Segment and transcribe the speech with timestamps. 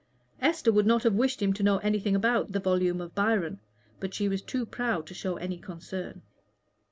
[0.41, 3.59] Esther would not have wished him to know anything about the volume of Byron,
[3.99, 6.23] but she was too proud to show any concern.